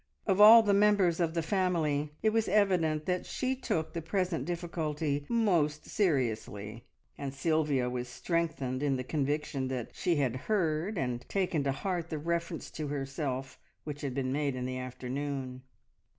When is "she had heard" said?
9.93-10.97